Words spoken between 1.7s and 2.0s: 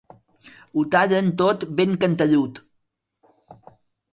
ben